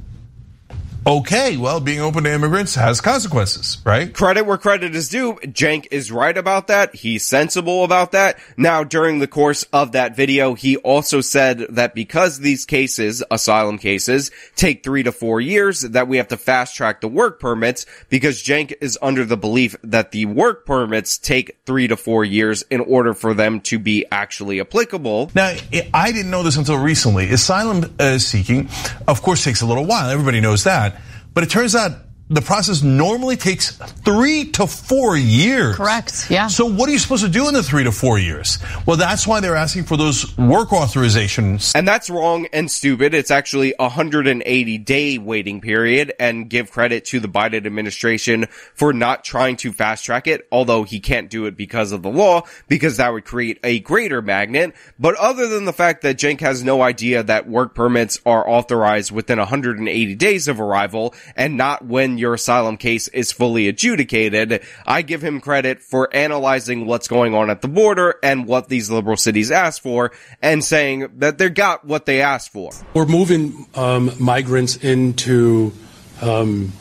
okay, 1.05 1.57
well, 1.57 1.79
being 1.79 1.99
open 1.99 2.23
to 2.23 2.31
immigrants 2.33 2.75
has 2.75 3.01
consequences, 3.01 3.79
right? 3.85 4.13
Credit 4.13 4.45
where 4.45 4.57
credit 4.57 4.95
is 4.95 5.09
due. 5.09 5.33
Cenk 5.35 5.87
is 5.91 6.11
right 6.11 6.37
about 6.37 6.67
that. 6.67 6.95
He's 6.95 7.25
sensible 7.25 7.83
about 7.83 8.11
that. 8.13 8.39
Now, 8.57 8.83
during 8.83 9.19
the 9.19 9.27
course 9.27 9.63
of 9.73 9.93
that 9.93 10.15
video, 10.15 10.53
he 10.53 10.77
also 10.77 11.21
said 11.21 11.59
that 11.69 11.93
because 11.95 12.39
these 12.39 12.65
cases, 12.65 13.23
asylum 13.29 13.77
cases, 13.77 14.31
take 14.55 14.83
three 14.83 15.03
to 15.03 15.11
four 15.11 15.41
years, 15.41 15.81
that 15.81 16.07
we 16.07 16.17
have 16.17 16.29
to 16.29 16.37
fast 16.37 16.75
track 16.75 17.01
the 17.01 17.07
work 17.07 17.39
permits 17.39 17.85
because 18.09 18.41
Cenk 18.41 18.73
is 18.81 18.97
under 19.01 19.25
the 19.25 19.37
belief 19.37 19.75
that 19.83 20.11
the 20.11 20.25
work 20.25 20.65
permits 20.65 21.17
take 21.17 21.57
three 21.65 21.87
to 21.87 21.97
four 21.97 22.23
years 22.23 22.63
in 22.69 22.79
order 22.79 23.13
for 23.13 23.33
them 23.33 23.61
to 23.61 23.79
be 23.79 24.05
actually 24.11 24.59
applicable. 24.59 25.31
Now, 25.35 25.55
I 25.93 26.11
didn't 26.11 26.31
know 26.31 26.43
this 26.43 26.57
until 26.57 26.77
recently. 26.77 27.29
Asylum 27.29 27.93
uh, 27.99 28.17
seeking, 28.17 28.69
of 29.07 29.21
course, 29.21 29.43
takes 29.43 29.61
a 29.61 29.65
little 29.65 29.85
while. 29.85 30.09
Everybody 30.09 30.39
knows 30.39 30.63
that. 30.63 30.92
But 31.33 31.43
it 31.43 31.49
turns 31.49 31.75
out 31.75 31.91
the 32.29 32.41
process 32.41 32.81
normally 32.81 33.35
takes 33.35 33.75
three 33.75 34.45
to 34.51 34.65
four 34.65 35.17
years. 35.17 35.75
Correct. 35.75 36.31
Yeah. 36.31 36.47
So 36.47 36.65
what 36.65 36.87
are 36.87 36.91
you 36.93 36.99
supposed 36.99 37.23
to 37.23 37.29
do 37.29 37.47
in 37.49 37.53
the 37.53 37.61
three 37.61 37.83
to 37.83 37.91
four 37.91 38.17
years? 38.17 38.59
Well, 38.85 38.95
that's 38.95 39.27
why 39.27 39.41
they're 39.41 39.57
asking 39.57 39.83
for 39.83 39.97
those 39.97 40.37
work 40.37 40.69
authorizations. 40.69 41.73
And 41.75 41.85
that's 41.85 42.09
wrong 42.09 42.47
and 42.53 42.71
stupid. 42.71 43.13
It's 43.13 43.29
actually 43.29 43.73
a 43.77 43.83
180 43.83 44.77
day 44.77 45.17
waiting 45.17 45.59
period 45.59 46.13
and 46.17 46.49
give 46.49 46.71
credit 46.71 47.05
to 47.05 47.19
the 47.19 47.27
Biden 47.27 47.65
administration 47.65 48.45
for 48.73 48.93
not 48.93 49.25
trying 49.25 49.57
to 49.57 49.73
fast 49.73 50.05
track 50.05 50.25
it, 50.27 50.47
although 50.49 50.83
he 50.83 51.01
can't 51.01 51.29
do 51.29 51.45
it 51.45 51.57
because 51.57 51.91
of 51.91 52.03
the 52.03 52.09
law, 52.09 52.43
because 52.69 52.97
that 52.97 53.11
would 53.11 53.25
create 53.25 53.59
a 53.63 53.79
greater 53.79 54.21
magnet. 54.21 54.73
But 54.97 55.15
other 55.15 55.47
than 55.47 55.65
the 55.65 55.73
fact 55.73 56.03
that 56.03 56.17
Cenk 56.17 56.39
has 56.39 56.63
no 56.63 56.81
idea 56.81 57.21
that 57.23 57.49
work 57.49 57.75
permits 57.75 58.21
are 58.25 58.47
authorized 58.49 59.11
within 59.11 59.39
180 59.39 60.15
days 60.15 60.47
of 60.47 60.61
arrival 60.61 61.13
and 61.35 61.57
not 61.57 61.85
when 61.85 62.12
your 62.17 62.33
asylum 62.33 62.77
case 62.77 63.07
is 63.09 63.31
fully 63.31 63.67
adjudicated. 63.67 64.63
I 64.85 65.01
give 65.01 65.23
him 65.23 65.41
credit 65.41 65.81
for 65.81 66.13
analyzing 66.13 66.85
what's 66.85 67.07
going 67.07 67.33
on 67.33 67.49
at 67.49 67.61
the 67.61 67.67
border 67.67 68.15
and 68.23 68.45
what 68.45 68.69
these 68.69 68.89
liberal 68.89 69.17
cities 69.17 69.51
asked 69.51 69.81
for 69.81 70.11
and 70.41 70.63
saying 70.63 71.09
that 71.17 71.37
they 71.37 71.49
got 71.49 71.85
what 71.85 72.05
they 72.05 72.21
asked 72.21 72.51
for. 72.51 72.71
We're 72.93 73.05
moving 73.05 73.67
um, 73.75 74.11
migrants 74.19 74.77
into 74.77 75.73
um, 76.21 76.71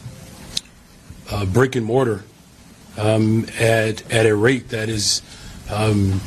uh, 1.30 1.44
brick 1.46 1.76
and 1.76 1.86
mortar 1.86 2.24
um, 2.98 3.46
at, 3.58 4.10
at 4.12 4.26
a 4.26 4.34
rate 4.34 4.68
that 4.70 4.88
is 4.88 5.22
um, 5.70 6.20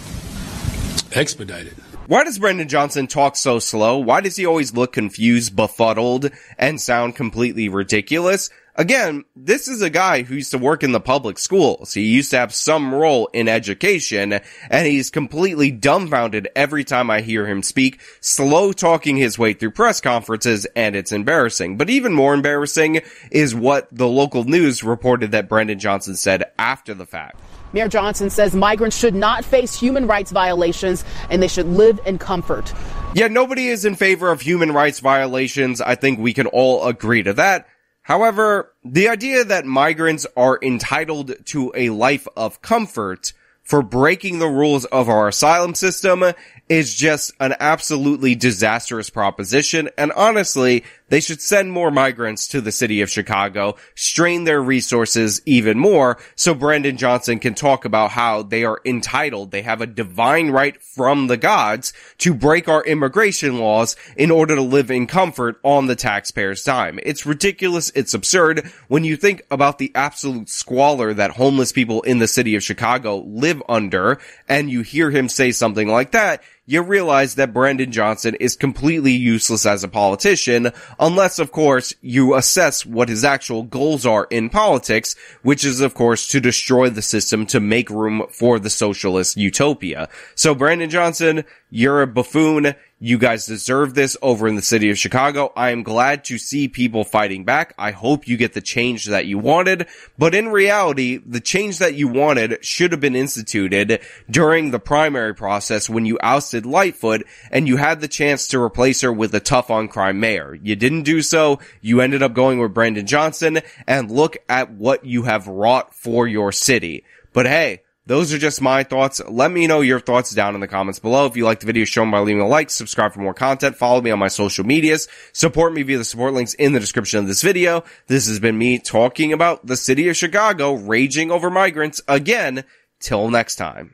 expedited. 1.11 1.75
Why 2.07 2.23
does 2.23 2.37
Brandon 2.37 2.67
Johnson 2.67 3.07
talk 3.07 3.35
so 3.35 3.57
slow? 3.57 3.97
Why 3.97 4.21
does 4.21 4.35
he 4.35 4.45
always 4.45 4.75
look 4.75 4.93
confused, 4.93 5.55
befuddled, 5.55 6.29
and 6.55 6.79
sound 6.79 7.15
completely 7.15 7.67
ridiculous? 7.67 8.51
Again, 8.75 9.23
this 9.35 9.67
is 9.67 9.81
a 9.81 9.89
guy 9.89 10.21
who 10.21 10.35
used 10.35 10.51
to 10.51 10.59
work 10.59 10.83
in 10.83 10.91
the 10.91 10.99
public 10.99 11.39
schools. 11.39 11.95
He 11.95 12.03
used 12.03 12.29
to 12.29 12.37
have 12.37 12.53
some 12.53 12.93
role 12.93 13.27
in 13.33 13.47
education, 13.47 14.39
and 14.69 14.87
he's 14.87 15.09
completely 15.09 15.71
dumbfounded 15.71 16.49
every 16.55 16.83
time 16.83 17.09
I 17.09 17.21
hear 17.21 17.47
him 17.47 17.63
speak, 17.63 17.99
slow 18.19 18.71
talking 18.71 19.17
his 19.17 19.39
way 19.39 19.53
through 19.53 19.71
press 19.71 19.99
conferences, 19.99 20.67
and 20.75 20.95
it's 20.95 21.11
embarrassing. 21.11 21.77
But 21.77 21.89
even 21.89 22.13
more 22.13 22.35
embarrassing 22.35 23.01
is 23.31 23.55
what 23.55 23.87
the 23.91 24.07
local 24.07 24.43
news 24.43 24.83
reported 24.83 25.31
that 25.31 25.49
Brandon 25.49 25.79
Johnson 25.79 26.15
said 26.15 26.43
after 26.59 26.93
the 26.93 27.07
fact. 27.07 27.39
Mayor 27.75 27.89
Johnson 27.89 28.29
says 28.29 28.55
migrants 28.55 28.95
should 28.95 29.13
not 29.13 29.43
face 29.43 29.77
human 29.77 30.07
rights 30.07 30.31
violations 30.31 31.03
and 31.29 31.43
they 31.43 31.49
should 31.49 31.67
live 31.67 31.99
in 32.05 32.17
comfort. 32.17 32.73
Yeah, 33.13 33.27
nobody 33.27 33.67
is 33.67 33.83
in 33.83 33.95
favor 33.95 34.31
of 34.31 34.39
human 34.39 34.71
rights 34.71 35.01
violations. 35.01 35.81
I 35.81 35.95
think 35.95 36.17
we 36.17 36.33
can 36.33 36.47
all 36.47 36.87
agree 36.87 37.21
to 37.23 37.33
that. 37.33 37.67
However, 38.01 38.71
the 38.85 39.09
idea 39.09 39.43
that 39.43 39.65
migrants 39.65 40.25
are 40.37 40.57
entitled 40.61 41.33
to 41.47 41.73
a 41.75 41.89
life 41.89 42.29
of 42.37 42.61
comfort 42.61 43.33
for 43.61 43.81
breaking 43.81 44.39
the 44.39 44.47
rules 44.47 44.85
of 44.85 45.09
our 45.09 45.27
asylum 45.27 45.75
system 45.75 46.23
is 46.69 46.95
just 46.95 47.33
an 47.41 47.55
absolutely 47.59 48.35
disastrous 48.35 49.09
proposition. 49.09 49.89
And 49.97 50.13
honestly, 50.13 50.85
they 51.09 51.19
should 51.19 51.41
send 51.41 51.71
more 51.71 51.91
migrants 51.91 52.47
to 52.49 52.61
the 52.61 52.71
city 52.71 53.01
of 53.01 53.09
Chicago, 53.09 53.75
strain 53.93 54.43
their 54.43 54.61
resources 54.61 55.41
even 55.45 55.77
more 55.77 56.17
so 56.35 56.53
Brandon 56.53 56.97
Johnson 56.97 57.39
can 57.39 57.53
talk 57.53 57.85
about 57.85 58.11
how 58.11 58.41
they 58.41 58.63
are 58.63 58.81
entitled. 58.85 59.51
They 59.51 59.61
have 59.61 59.81
a 59.81 59.87
divine 59.87 60.49
right 60.49 60.81
from 60.81 61.27
the 61.27 61.37
gods 61.37 61.93
to 62.19 62.33
break 62.33 62.67
our 62.67 62.83
immigration 62.83 63.59
laws 63.59 63.95
in 64.17 64.31
order 64.31 64.55
to 64.55 64.61
live 64.61 64.89
in 64.89 65.07
comfort 65.07 65.59
on 65.63 65.87
the 65.87 65.95
taxpayer's 65.95 66.63
dime. 66.63 66.99
It's 67.03 67.25
ridiculous. 67.25 67.91
It's 67.95 68.13
absurd 68.13 68.71
when 68.87 69.03
you 69.03 69.15
think 69.15 69.43
about 69.51 69.77
the 69.77 69.91
absolute 69.93 70.49
squalor 70.49 71.13
that 71.13 71.31
homeless 71.31 71.71
people 71.71 72.01
in 72.01 72.19
the 72.19 72.27
city 72.27 72.55
of 72.55 72.63
Chicago 72.63 73.17
live 73.17 73.61
under 73.69 74.19
and 74.47 74.69
you 74.69 74.81
hear 74.81 75.11
him 75.11 75.29
say 75.29 75.51
something 75.51 75.87
like 75.87 76.11
that 76.11 76.41
you 76.65 76.81
realize 76.81 77.35
that 77.35 77.53
Brandon 77.53 77.91
Johnson 77.91 78.35
is 78.35 78.55
completely 78.55 79.11
useless 79.11 79.65
as 79.65 79.83
a 79.83 79.87
politician, 79.87 80.71
unless 80.99 81.37
of 81.37 81.51
course 81.51 81.93
you 82.01 82.35
assess 82.35 82.85
what 82.85 83.09
his 83.09 83.23
actual 83.23 83.63
goals 83.63 84.05
are 84.05 84.27
in 84.31 84.49
politics, 84.49 85.15
which 85.43 85.63
is 85.63 85.79
of 85.79 85.93
course 85.93 86.27
to 86.27 86.39
destroy 86.39 86.89
the 86.89 87.01
system 87.01 87.45
to 87.45 87.59
make 87.59 87.89
room 87.89 88.25
for 88.31 88.57
the 88.59 88.69
socialist 88.69 89.37
utopia. 89.37 90.09
So 90.33 90.55
Brandon 90.55 90.89
Johnson, 90.89 91.43
you're 91.69 92.01
a 92.01 92.07
buffoon. 92.07 92.73
You 92.97 93.17
guys 93.17 93.45
deserve 93.45 93.93
this 93.93 94.15
over 94.21 94.47
in 94.47 94.55
the 94.55 94.61
city 94.61 94.89
of 94.89 94.97
Chicago. 94.97 95.51
I 95.53 95.71
am 95.71 95.83
glad 95.83 96.23
to 96.25 96.37
see 96.37 96.69
people 96.69 97.03
fighting 97.03 97.43
back. 97.43 97.73
I 97.77 97.91
hope 97.91 98.25
you 98.25 98.37
get 98.37 98.53
the 98.53 98.61
change 98.61 99.07
that 99.07 99.25
you 99.25 99.37
wanted. 99.37 99.87
But 100.17 100.33
in 100.33 100.47
reality, 100.47 101.17
the 101.17 101.41
change 101.41 101.79
that 101.79 101.95
you 101.95 102.07
wanted 102.07 102.63
should 102.63 102.93
have 102.93 103.01
been 103.01 103.15
instituted 103.15 103.99
during 104.31 104.71
the 104.71 104.79
primary 104.79 105.35
process 105.35 105.89
when 105.89 106.05
you 106.05 106.17
ousted 106.21 106.65
Lightfoot 106.65 107.27
and 107.51 107.67
you 107.67 107.75
had 107.75 107.99
the 107.99 108.07
chance 108.07 108.47
to 108.47 108.61
replace 108.61 109.01
her 109.01 109.11
with 109.11 109.35
a 109.35 109.41
tough 109.41 109.69
on 109.69 109.89
crime 109.89 110.21
mayor. 110.21 110.55
You 110.55 110.77
didn't 110.77 111.03
do 111.03 111.21
so. 111.21 111.59
You 111.81 111.99
ended 111.99 112.23
up 112.23 112.33
going 112.33 112.59
with 112.59 112.73
Brandon 112.73 113.05
Johnson 113.05 113.59
and 113.85 114.09
look 114.09 114.37
at 114.47 114.71
what 114.71 115.05
you 115.05 115.23
have 115.23 115.49
wrought 115.49 115.93
for 115.93 116.29
your 116.29 116.53
city. 116.53 117.03
But 117.33 117.45
hey, 117.45 117.81
those 118.05 118.33
are 118.33 118.37
just 118.37 118.61
my 118.61 118.83
thoughts. 118.83 119.21
Let 119.27 119.51
me 119.51 119.67
know 119.67 119.81
your 119.81 119.99
thoughts 119.99 120.33
down 120.33 120.55
in 120.55 120.61
the 120.61 120.67
comments 120.67 120.99
below. 120.99 121.25
If 121.25 121.35
you 121.35 121.45
like 121.45 121.59
the 121.59 121.65
video, 121.65 121.85
show 121.85 122.01
them 122.01 122.11
by 122.11 122.19
leaving 122.19 122.41
a 122.41 122.47
like, 122.47 122.69
subscribe 122.69 123.13
for 123.13 123.19
more 123.19 123.33
content, 123.33 123.77
follow 123.77 124.01
me 124.01 124.11
on 124.11 124.19
my 124.19 124.27
social 124.27 124.65
medias, 124.65 125.07
support 125.33 125.73
me 125.73 125.83
via 125.83 125.97
the 125.97 126.03
support 126.03 126.33
links 126.33 126.53
in 126.53 126.73
the 126.73 126.79
description 126.79 127.19
of 127.19 127.27
this 127.27 127.41
video. 127.41 127.83
This 128.07 128.27
has 128.27 128.39
been 128.39 128.57
me 128.57 128.79
talking 128.79 129.33
about 129.33 129.65
the 129.65 129.77
city 129.77 130.07
of 130.09 130.15
Chicago 130.15 130.73
raging 130.73 131.31
over 131.31 131.49
migrants 131.49 132.01
again. 132.07 132.63
Till 133.01 133.29
next 133.29 133.57
time. 133.57 133.93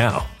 now. 0.01 0.40